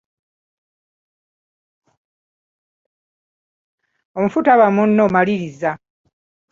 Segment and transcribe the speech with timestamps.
[4.17, 5.71] Omufu taba munno, Maliriza.